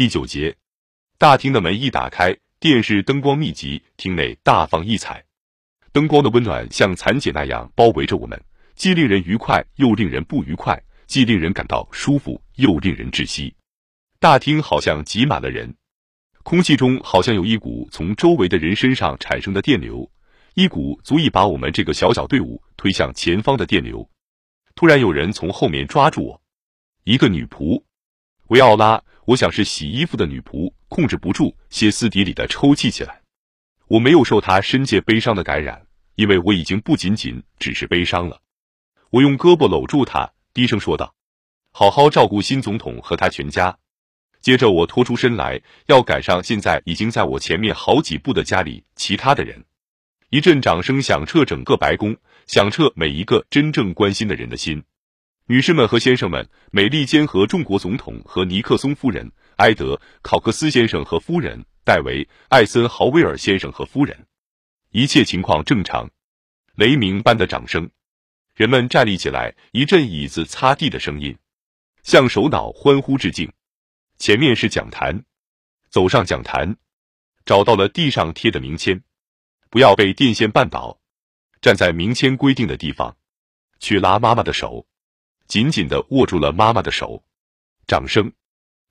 [0.00, 0.56] 第九节，
[1.18, 5.22] 大厅的门一打开，电视灯光密集，厅内大放异彩，
[5.92, 8.42] 灯光的温暖像蚕茧那样包围着我们，
[8.74, 10.74] 既令人愉快，又令人不愉快；
[11.06, 13.54] 既令人感到舒服，又令人窒息。
[14.18, 15.76] 大厅好像挤满了人，
[16.44, 20.10] 空气中好像有一股从周围的人身上产生的电流，
[20.54, 24.08] 一股足以把我们这个小小队伍推向前方的电流。
[24.74, 26.42] 突然，有人从后面抓住我，
[27.04, 27.84] 一个女仆。
[28.46, 29.00] 维奥拉，
[29.30, 33.22] 我想是洗衣服的女仆，控制不住，歇斯底里的抽泣起来。
[33.86, 35.86] 我没有受她深切悲伤的感染，
[36.16, 38.40] 因为我已经不仅仅只是悲伤了。
[39.10, 41.14] 我用胳膊搂住她，低声说道
[41.70, 43.78] ：“好好照顾新总统和他全家。”
[44.42, 49.64] 接着我拖出身来，要赶上现在已经在我前面好几步的家里其他的人。
[50.30, 52.16] 一阵掌声响彻整个白宫，
[52.48, 54.82] 响彻每一个真正关心的人的心。
[55.50, 64.28] 女士们和先生们，美利坚和众国总统和尼克松夫人，埃德考克斯先生和夫人，戴维艾森豪威尔先生和夫人，
[64.90, 66.08] 一切情况正常。
[66.76, 67.90] 雷鸣般的掌声，
[68.54, 71.36] 人们站立起来，一阵椅子擦地的声音，
[72.04, 73.52] 向首脑欢呼致敬。
[74.18, 75.24] 前面是讲坛，
[75.88, 76.76] 走上讲坛，
[77.44, 79.02] 找到了地上贴的名签，
[79.68, 81.00] 不要被电线绊倒，
[81.60, 83.16] 站在名签规定的地方，
[83.80, 84.86] 去拉妈妈的手。
[85.50, 87.24] 紧紧的握住了妈妈的手，
[87.88, 88.32] 掌声，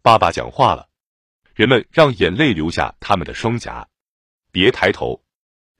[0.00, 0.88] 爸爸讲话了，
[1.54, 3.86] 人们让眼泪流下他们的双颊，
[4.52, 5.22] 别抬头，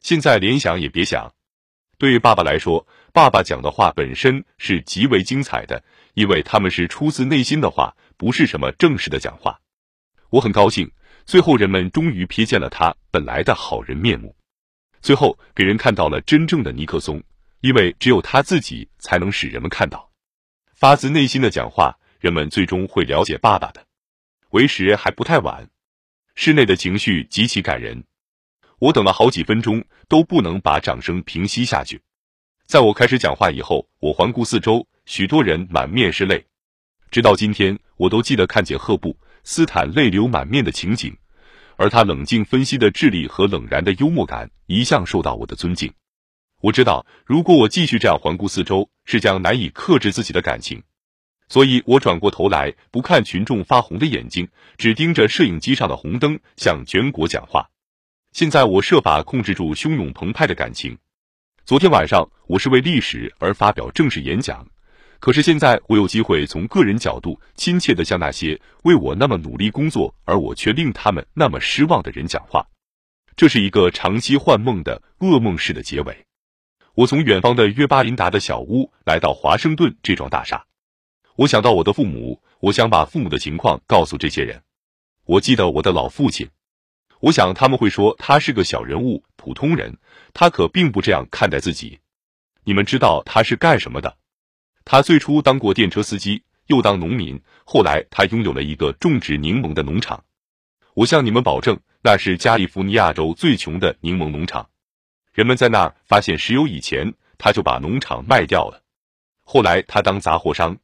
[0.00, 1.32] 现在连想也别想。
[1.96, 5.82] 对于爸爸来说，爸爸讲的话本身是极为精彩的，
[6.12, 9.58] 因为他们是出自内心的话，不是什么正式的讲话。
[10.28, 10.92] 我很高兴，
[11.24, 14.36] 最后人们终于瞥见了他本来的好人面目，
[15.00, 17.22] 最后给人看到了真正的尼克松，
[17.62, 20.12] 因为只有他自己才能使人们看到。
[20.76, 23.82] 发自内心的讲话，人们最终会了解爸爸的。
[24.50, 25.66] 为时还不太晚，
[26.34, 28.04] 室内的情绪极其感人。
[28.78, 31.98] 我等了好几分钟，都不能把掌声平息下去。
[32.66, 36.44] 在我开始讲话以后，我环顾四周，许多人满面是泪。
[37.10, 41.16] 直到今天，我都记得看见赫布斯坦泪流满面的情景，
[41.76, 45.90] 而他冷静分析的智力和冷然的幽默感，一向受到我的尊敬。
[46.66, 50.82] 我知道，如果我继续这样环顾四周，是将难以克制自己的感情。
[51.48, 57.70] 所以我转过头来，不看群众发红的眼睛，只盯着摄影机上的红灯，向全国讲话。
[58.32, 60.98] 现在我设法控制住汹涌澎湃的感情。
[61.64, 64.66] 昨天晚上我是为历史而发表正式演讲，
[65.20, 72.66] 可是现在我有机会从个人角度，亲切的向那些为我那么努力工作，而我却令他们那么失望的人讲话。
[73.36, 76.26] 这是一个长期幻梦的噩梦式的结尾。
[76.96, 80.64] 我从远方的约巴林达的小屋来到华盛顿这幢大厦，
[81.36, 84.62] 我想到我的父母，我想把父母的情况告诉这些人。
[85.26, 86.48] 我记得我的老父亲，
[87.20, 89.98] 我想他们会说他是个小人物、普通人，
[90.32, 91.98] 他可并不这样看待自己。
[92.64, 94.16] 你们知道他是干什么的？
[94.86, 100.24] 他最初当过电车司机，又当农民，后来他拥有了一个种植柠檬的农场。
[100.94, 104.70] 我向你们保证，那是加利福尼亚州最穷的柠檬农场。
[105.36, 108.82] 人们在那儿发现石油以前，他就把农场卖掉了。
[109.44, 110.74] 后来他当杂货商，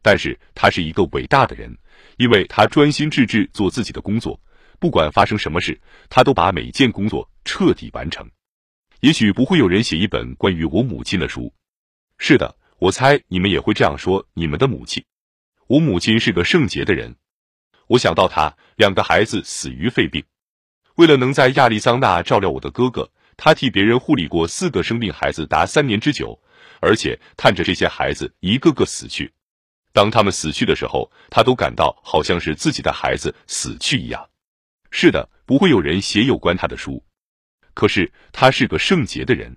[0.00, 1.76] 但是他是一个伟大的人，
[2.16, 4.40] 因为他专心致志做自己的工作，
[4.78, 8.26] 不管发生什么事，他都把每件工作彻底完成。
[9.00, 11.52] 也许不会有人写一本关于我母亲的书。
[12.16, 15.04] 是的，我猜你们也会这样说你们的母亲。
[15.66, 17.14] 我母亲是个圣洁的人。
[17.88, 20.24] 我想到她，两个孩子死于肺病，
[20.94, 23.10] 为了能在亚利桑那照料我的哥哥。
[23.44, 26.40] 他替别人护理过四个生病孩子达三年之久，
[26.80, 29.32] 而且看着这些孩子一个个死去。
[29.92, 34.30] 当他们死去的时候，他都感到好像是自己的孩子死去一样。
[34.92, 37.04] 是的，不会有人写有关他的书。
[37.74, 39.56] 可是他是个圣洁的人。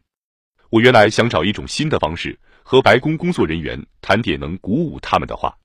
[0.72, 5.56] 我原来想找一种新的方式和白宫工作人员谈点能鼓舞他们的话。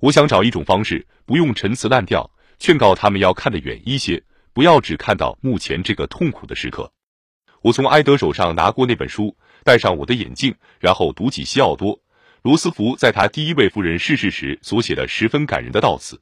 [0.00, 4.22] 我想找一种方式，不用陈词滥调，劝告他们要看得远一些，
[4.52, 6.92] 不要只看到目前这个痛苦的时刻。
[7.66, 11.96] 我从埃德手上拿过那本书，戴上我的眼镜，然后读起西奥多·
[12.42, 16.20] 罗斯福在他第一位夫人逝世时所写的十分感人的悼词。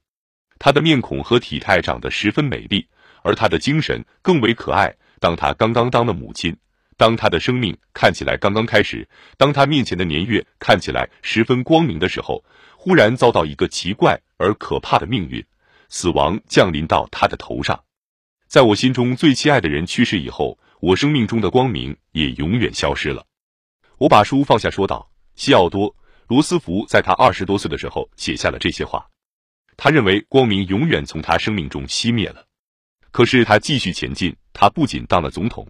[0.58, 2.86] 他的面孔和体态长得十分美丽，
[3.22, 4.90] 而他的精神更为可爱。
[5.20, 6.56] 当他刚刚当了母亲，
[6.96, 9.06] 当他的生命看起来刚刚开始，
[9.36, 12.42] 当他面前的年月看起来十分光明的时候，
[12.74, 15.44] 忽然遭到一个奇怪而可怕的命运——
[15.90, 17.78] 死亡降临到他的头上。
[18.54, 20.56] 在我心中最亲爱的人去世以后。
[20.78, 23.26] 我生命中的光明也永远消失了。
[23.98, 25.90] 我把书放下，说道：“西奥多·
[26.28, 29.04] 罗斯福在他二十多岁的时候写下了这些话。
[29.76, 32.46] 他认为光明永远从他生命中熄灭了。
[33.10, 35.66] 可是他继续前进，他不仅当了总统，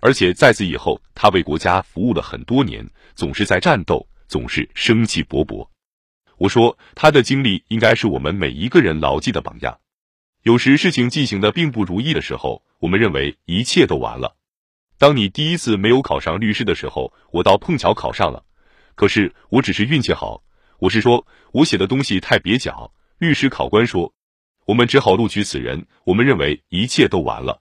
[0.00, 5.68] 而且在此以后，他为国家服务了很多年，总是在战斗，总是生气勃勃。
[6.38, 9.78] 我说，他的经历应该是我们每一个人牢记的榜样。
[10.42, 14.36] 有时事情进行的并不如意的时候，我们认为一切都完了。
[14.98, 18.44] 当你第一次没有考上律师的时候，我倒碰巧考上了，
[18.96, 20.42] 可是我只是运气好。
[20.78, 22.92] 我是说，我写的东西太蹩脚。
[23.18, 24.12] 律师考官说。
[24.64, 25.86] 我们只好录取此人。
[26.04, 27.60] 我们认为一切都完了。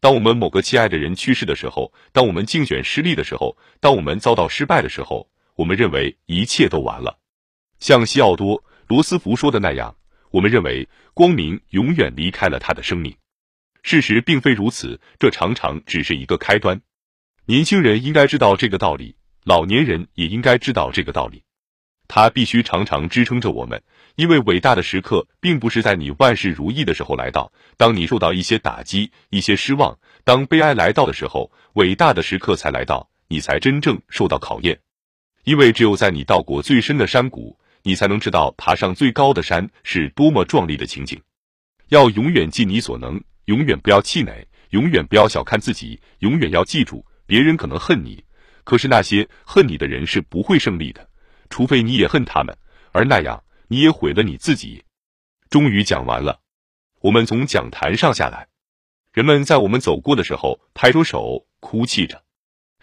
[0.00, 7.18] 当我们某个亲爱的人去世的时候，当我们竞选失利的时候，当我们遭到失败的时候，我们认为一切都完了。
[7.80, 8.56] 像西奥多·
[8.86, 9.96] 罗斯福说的那样，
[10.30, 13.16] 我们认为光明永远离开了他的生命。
[13.82, 16.80] 事实并非如此，这常常只是一个开端。
[17.46, 21.42] 年轻人应该知道这个道理，老年人也应该知道这个道理。
[22.06, 23.82] 他必须常常支撑着我们，
[24.16, 27.52] 因为伟大的时刻并不是在你万事如意的时候来到。
[27.76, 34.80] 当你受到一些打击、一些失望，当悲哀来到的时候，伟大的时刻才来到，你才真正受到考验。
[35.44, 41.20] 因为只有在你到过最深的山谷，你才能知道爬上最高的山是多么壮丽的情景。
[41.88, 48.22] 要永远尽你所能，永远不要气馁，永远不要小看自己，永远要记住，别人可能恨你，
[48.64, 51.08] 可是那些恨你的人是不会胜利的。
[51.48, 52.54] 除非你也恨他们，
[52.92, 54.84] 而那样你也毁了你自己。
[55.48, 56.40] 终于讲完了，
[57.00, 58.48] 我们从讲坛上下来，
[59.14, 62.22] 人们在我们走过的时候拍着手，哭泣着。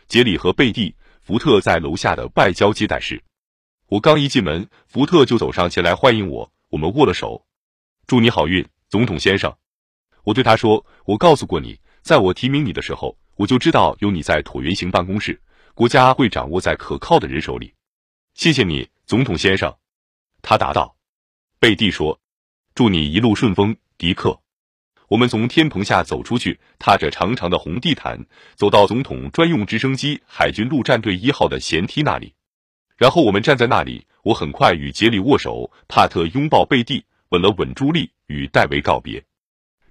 [0.08, 0.90] 杰里和贝蒂·
[1.22, 3.24] 福特在楼下的外交接待室，
[3.88, 7.46] 我刚一进门，福特就走上前来欢迎我，我们握了手。
[8.08, 9.56] 祝你好运，总统先生。
[10.24, 15.40] 我对他说：“我告诉过你，在我提名你的时候，我就知道有你在椭圆形办公室，
[15.76, 17.76] 国家会掌握在可靠的人手里。”
[18.34, 19.72] 谢谢你，总统先生，
[20.42, 20.96] 他答道。
[21.60, 22.20] 贝蒂说
[22.74, 24.42] ：“祝你一路顺风，迪克。”
[25.10, 32.34] 我们从天棚下走出去，踏着长长的红地毯，走到总统专用直升机海军陆战队一号的舷梯那里。
[32.98, 39.24] 然后我们站在那里，我很快与杰里握手，帕特拥抱贝蒂，吻了吻朱莉，与戴维告别。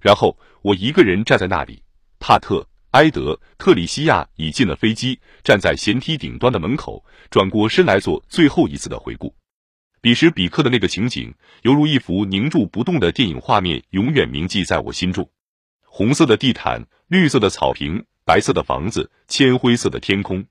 [0.01, 1.83] 然后我一个人站在那里，
[2.19, 2.67] 帕特。
[2.91, 9.35] 埃德特里西亚已进了飞机，站在舷梯顶端的门口，转过身来做最后一次的回顾。
[9.99, 15.29] 彼时彼刻的那个情景，犹如一幅凝住不动的电影画面，永远铭记在我心中。
[15.83, 20.45] 红色的地毯，绿色的草坪，白色的房子，铅灰色的天空，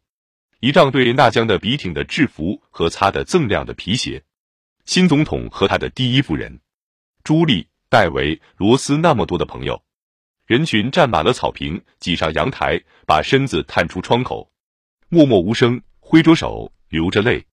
[0.64, 4.22] 一仗队纳江的笔挺的制服和擦得锃亮的皮鞋，
[4.86, 6.60] 新总统和他的第一夫人
[7.22, 9.82] 朱莉、戴维、罗斯，那么多的朋友。
[10.46, 14.50] 人群站满了草坪，挤上阳台，把身子探出窗口，
[15.10, 17.44] 默默无声，挥着手，流着泪。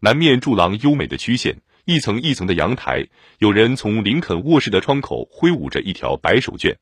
[0.00, 3.06] 南面柱廊优美的曲线，一层一层的阳台，
[3.38, 6.74] 有人从林肯卧室的窗口挥舞着一条白手绢。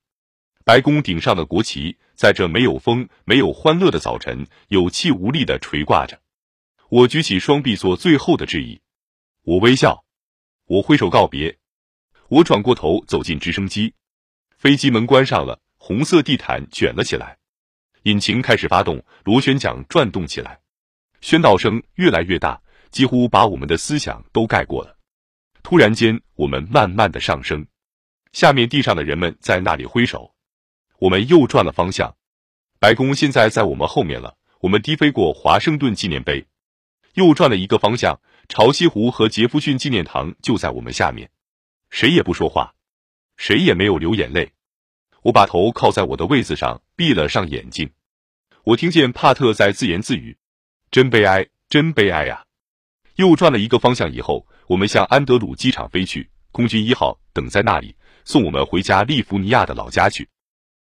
[0.69, 6.20] 白宫顶上的国旗，在这没有风、没有欢乐的早晨，有气无力的垂挂着。
[6.91, 8.79] 我举起双臂做最后的致意，
[9.44, 10.05] 我微笑，
[10.67, 11.56] 我挥手告别，
[12.29, 13.94] 我转过头走进直升机。
[14.59, 17.38] 飞机门关上了，红色地毯卷了起来，
[18.03, 20.61] 引擎开始发动，螺旋桨转动起来，
[21.23, 22.61] 喧闹声越来越大，
[22.91, 24.94] 几乎把我们的思想都盖过了。
[25.62, 27.67] 突然间，我们慢慢的上升，
[28.32, 30.35] 下面地上的人们在那里挥手，
[30.98, 32.17] 我们又转了方向，
[32.81, 34.36] 白宫现在在我们后面了。
[34.60, 36.46] 我们低飞过华盛顿纪念碑，
[37.14, 41.31] 又转了一个方向，潮汐湖和杰弗逊纪念堂就在我们下面，
[41.90, 42.74] 谁也不说话。
[43.36, 44.50] 谁也没有流眼泪。
[45.22, 47.90] 我把头靠在我的位子上，闭了上眼睛。
[48.64, 50.36] 我听见帕特在自言自语
[50.90, 52.44] ：“真悲哀，真悲哀呀！”
[53.14, 56.28] 又转了一个方向以后，我们向安德鲁机场飞去。
[56.50, 60.28] 空军一号等在那里，送我们回家利福尼亚的老家去。